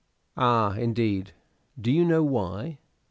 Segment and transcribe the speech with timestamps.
[0.35, 0.71] "Ah!
[0.77, 1.31] indeed!
[1.79, 2.79] Do you know why?"